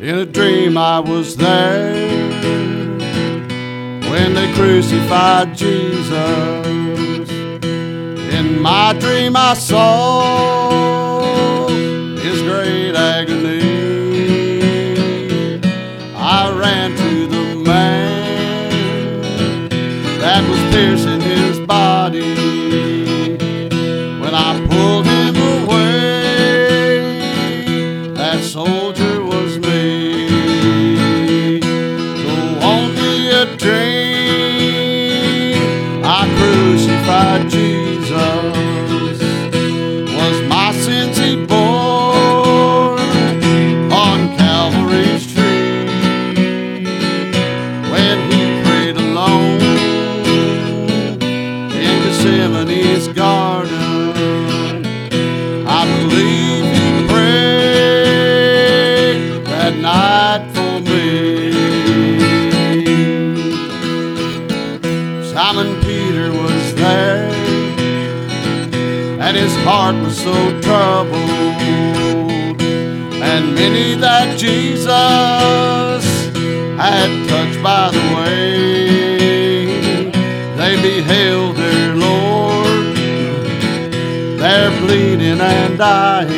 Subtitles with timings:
[0.00, 1.92] In a dream, I was there
[4.08, 6.16] when they crucified Jesus.
[8.32, 10.86] In my dream, I saw
[11.66, 13.58] his great agony.
[16.14, 19.68] I ran to the man
[20.20, 21.17] that was piercing
[37.18, 37.87] crucified
[69.28, 71.12] and his heart was so troubled.
[73.20, 76.02] And many that Jesus
[76.78, 78.86] had touched by the way,
[80.56, 82.96] they beheld their Lord
[84.40, 86.30] there bleeding and dying.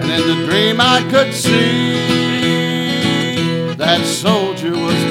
[0.00, 2.02] And in the dream I could see
[3.74, 5.05] that soldier was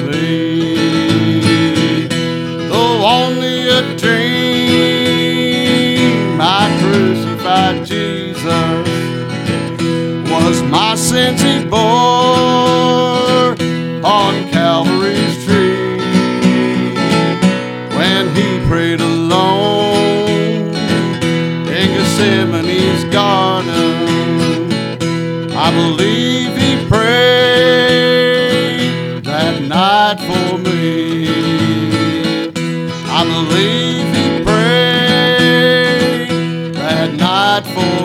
[10.46, 11.80] was my sins he bore
[14.04, 15.98] on Calvary's tree.
[17.98, 20.68] When he prayed alone
[21.66, 24.70] in Gethsemane's garden,
[25.52, 28.04] I believe he prayed
[29.24, 31.28] that night for me.
[33.18, 36.30] I believe he prayed
[36.76, 37.95] that night for